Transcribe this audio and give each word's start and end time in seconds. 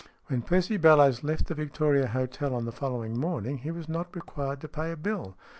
When 0.29 0.41
Percy 0.41 0.77
Bellowes 0.77 1.23
left 1.23 1.45
the 1.45 1.53
Victoria 1.53 2.07
Hotel 2.07 2.55
on 2.55 2.65
the 2.65 2.71
following 2.71 3.19
morning 3.19 3.59
he 3.59 3.69
was 3.69 3.87
not 3.87 4.15
required 4.15 4.59
to 4.61 4.67
pay 4.67 4.91
a 4.91 4.97
bill. 4.97 5.37